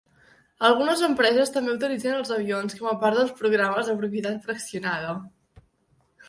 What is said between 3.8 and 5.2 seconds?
de propietat fraccionada.